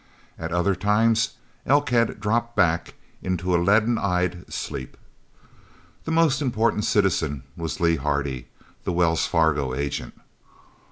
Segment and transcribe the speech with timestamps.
[0.39, 1.33] At other times
[1.67, 4.97] Elkhead dropped back into a leaden eyed sleep.
[6.05, 8.47] The most important citizen was Lee Hardy,
[8.83, 10.15] the Wells Fargo agent.